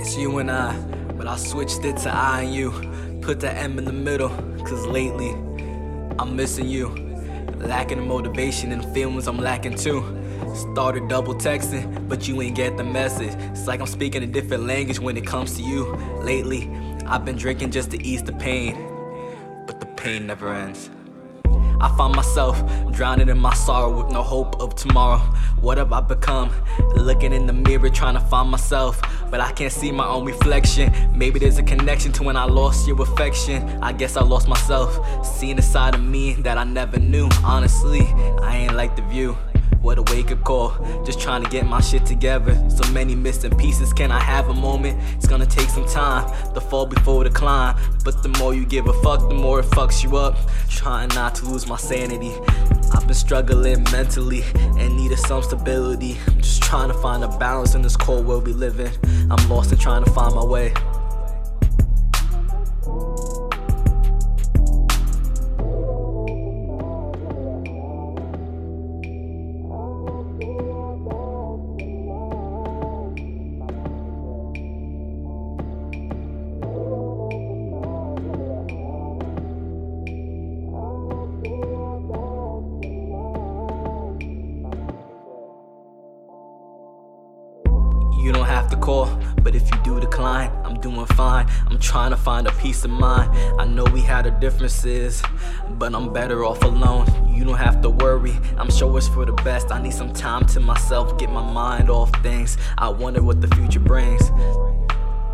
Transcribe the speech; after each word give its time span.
It's 0.00 0.16
you 0.16 0.38
and 0.38 0.50
I, 0.50 0.74
but 1.18 1.26
I 1.26 1.36
switched 1.36 1.84
it 1.84 1.98
to 1.98 2.10
I 2.10 2.40
and 2.40 2.54
you. 2.54 2.70
Put 3.20 3.38
the 3.38 3.52
M 3.52 3.78
in 3.78 3.84
the 3.84 3.92
middle, 3.92 4.30
cause 4.64 4.86
lately 4.86 5.32
I'm 6.18 6.34
missing 6.34 6.66
you. 6.66 6.88
Lacking 7.58 7.98
the 7.98 8.04
motivation 8.06 8.72
and 8.72 8.82
feelings 8.94 9.28
I'm 9.28 9.36
lacking 9.36 9.74
too. 9.74 10.02
Started 10.72 11.06
double 11.08 11.34
texting, 11.34 12.08
but 12.08 12.26
you 12.26 12.40
ain't 12.40 12.56
get 12.56 12.78
the 12.78 12.82
message. 12.82 13.34
It's 13.50 13.66
like 13.66 13.80
I'm 13.80 13.86
speaking 13.86 14.22
a 14.22 14.26
different 14.26 14.66
language 14.66 14.98
when 14.98 15.18
it 15.18 15.26
comes 15.26 15.54
to 15.58 15.62
you. 15.62 15.94
Lately, 16.22 16.70
I've 17.06 17.26
been 17.26 17.36
drinking 17.36 17.70
just 17.70 17.90
to 17.90 18.02
ease 18.02 18.22
the 18.22 18.32
pain, 18.32 18.74
but 19.66 19.80
the 19.80 19.86
pain 19.86 20.26
never 20.26 20.50
ends. 20.50 20.88
I 21.82 21.88
find 21.96 22.14
myself 22.14 22.62
drowning 22.92 23.30
in 23.30 23.38
my 23.38 23.54
sorrow 23.54 24.02
with 24.02 24.12
no 24.12 24.22
hope 24.22 24.60
of 24.60 24.74
tomorrow. 24.74 25.18
What 25.60 25.78
have 25.78 25.94
I 25.94 26.02
become? 26.02 26.52
Looking 26.94 27.32
in 27.32 27.46
the 27.46 27.54
mirror, 27.54 27.88
trying 27.88 28.14
to 28.14 28.20
find 28.20 28.50
myself, 28.50 29.00
but 29.30 29.40
I 29.40 29.52
can't 29.52 29.72
see 29.72 29.92
my 29.92 30.06
own 30.06 30.24
reflection. 30.24 30.92
Maybe 31.14 31.38
there's 31.38 31.58
a 31.58 31.62
connection 31.62 32.12
to 32.12 32.22
when 32.22 32.36
I 32.36 32.44
lost 32.44 32.86
your 32.86 33.00
affection. 33.02 33.62
I 33.82 33.92
guess 33.92 34.16
I 34.16 34.22
lost 34.22 34.48
myself, 34.48 34.98
seeing 35.24 35.58
a 35.58 35.62
side 35.62 35.94
of 35.94 36.02
me 36.02 36.34
that 36.34 36.58
I 36.58 36.64
never 36.64 36.98
knew. 36.98 37.28
Honestly, 37.44 38.06
I 38.42 38.56
ain't 38.56 38.74
like 38.74 38.96
the 38.96 39.02
view. 39.02 39.36
What 39.82 39.96
a 39.96 40.02
wake 40.12 40.30
up 40.30 40.44
call, 40.44 40.76
just 41.06 41.18
trying 41.20 41.42
to 41.42 41.48
get 41.48 41.64
my 41.64 41.80
shit 41.80 42.04
together. 42.04 42.54
So 42.68 42.92
many 42.92 43.14
missing 43.14 43.56
pieces, 43.56 43.94
can 43.94 44.12
I 44.12 44.20
have 44.20 44.50
a 44.50 44.54
moment? 44.54 45.00
It's 45.16 45.26
gonna 45.26 45.46
take 45.46 45.70
some 45.70 45.86
time, 45.86 46.28
the 46.52 46.60
fall 46.60 46.84
before 46.84 47.24
the 47.24 47.30
climb. 47.30 47.76
But 48.04 48.22
the 48.22 48.28
more 48.28 48.52
you 48.52 48.66
give 48.66 48.88
a 48.88 48.92
fuck, 49.02 49.20
the 49.20 49.34
more 49.34 49.60
it 49.60 49.66
fucks 49.66 50.02
you 50.04 50.18
up. 50.18 50.36
Trying 50.68 51.08
not 51.10 51.34
to 51.36 51.46
lose 51.46 51.66
my 51.66 51.78
sanity. 51.78 52.32
I've 52.92 53.06
been 53.06 53.14
struggling 53.14 53.84
mentally 53.92 54.42
and 54.54 54.96
needed 54.96 55.18
some 55.18 55.42
stability. 55.42 56.18
I'm 56.26 56.40
just 56.40 56.62
trying 56.62 56.88
to 56.88 56.94
find 56.94 57.22
a 57.22 57.28
balance 57.38 57.74
in 57.74 57.82
this 57.82 57.96
cold 57.96 58.26
world 58.26 58.46
we 58.46 58.52
live 58.52 58.80
in. 58.80 58.90
I'm 59.30 59.48
lost 59.48 59.70
and 59.72 59.80
trying 59.80 60.04
to 60.04 60.10
find 60.10 60.34
my 60.34 60.44
way. 60.44 60.74
You 88.20 88.32
don't 88.32 88.44
have 88.44 88.68
to 88.68 88.76
call, 88.76 89.06
but 89.42 89.54
if 89.54 89.62
you 89.70 89.80
do 89.82 89.98
decline, 89.98 90.50
I'm 90.62 90.78
doing 90.78 91.06
fine. 91.06 91.48
I'm 91.66 91.78
trying 91.78 92.10
to 92.10 92.18
find 92.18 92.46
a 92.46 92.52
peace 92.52 92.84
of 92.84 92.90
mind. 92.90 93.30
I 93.58 93.64
know 93.64 93.84
we 93.84 94.02
had 94.02 94.26
our 94.26 94.38
differences, 94.38 95.22
but 95.70 95.94
I'm 95.94 96.12
better 96.12 96.44
off 96.44 96.62
alone. 96.62 97.06
You 97.34 97.44
don't 97.46 97.56
have 97.56 97.80
to 97.80 97.88
worry, 97.88 98.38
I'm 98.58 98.70
sure 98.70 98.96
it's 98.98 99.08
for 99.08 99.24
the 99.24 99.32
best. 99.32 99.72
I 99.72 99.80
need 99.80 99.94
some 99.94 100.12
time 100.12 100.44
to 100.48 100.60
myself, 100.60 101.18
get 101.18 101.30
my 101.30 101.42
mind 101.50 101.88
off 101.88 102.10
things. 102.22 102.58
I 102.76 102.90
wonder 102.90 103.22
what 103.22 103.40
the 103.40 103.48
future 103.56 103.80
brings. 103.80 104.30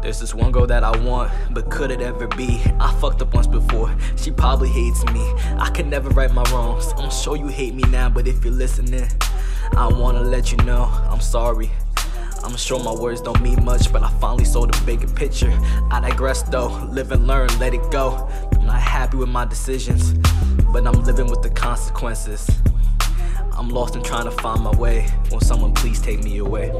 There's 0.00 0.20
this 0.20 0.32
one 0.32 0.52
girl 0.52 0.68
that 0.68 0.84
I 0.84 0.96
want, 0.98 1.32
but 1.50 1.68
could 1.68 1.90
it 1.90 2.00
ever 2.00 2.28
be? 2.28 2.62
I 2.78 2.94
fucked 3.00 3.20
up 3.20 3.34
once 3.34 3.48
before, 3.48 3.92
she 4.14 4.30
probably 4.30 4.68
hates 4.68 5.04
me. 5.06 5.28
I 5.58 5.70
could 5.74 5.88
never 5.88 6.08
right 6.10 6.32
my 6.32 6.44
wrongs. 6.52 6.92
I'm 6.96 7.10
sure 7.10 7.36
you 7.36 7.48
hate 7.48 7.74
me 7.74 7.82
now, 7.90 8.10
but 8.10 8.28
if 8.28 8.44
you're 8.44 8.54
listening, 8.54 9.08
I 9.76 9.88
wanna 9.88 10.22
let 10.22 10.52
you 10.52 10.58
know 10.58 10.84
I'm 11.10 11.20
sorry. 11.20 11.72
I'm 12.46 12.56
sure 12.56 12.78
my 12.78 12.94
words 12.94 13.20
don't 13.20 13.42
mean 13.42 13.64
much, 13.64 13.92
but 13.92 14.04
I 14.04 14.10
finally 14.20 14.44
saw 14.44 14.66
the 14.66 14.82
bigger 14.86 15.08
picture. 15.08 15.52
I 15.90 15.98
digress 15.98 16.42
though, 16.44 16.68
live 16.92 17.10
and 17.10 17.26
learn, 17.26 17.48
let 17.58 17.74
it 17.74 17.90
go. 17.90 18.28
I'm 18.52 18.66
not 18.66 18.80
happy 18.80 19.16
with 19.16 19.28
my 19.28 19.44
decisions, 19.44 20.12
but 20.72 20.86
I'm 20.86 21.02
living 21.02 21.26
with 21.26 21.42
the 21.42 21.50
consequences. 21.50 22.48
I'm 23.52 23.68
lost 23.68 23.96
and 23.96 24.04
trying 24.04 24.26
to 24.26 24.30
find 24.30 24.62
my 24.62 24.70
way. 24.70 25.08
Will 25.32 25.40
someone 25.40 25.74
please 25.74 26.00
take 26.00 26.22
me 26.22 26.38
away? 26.38 26.70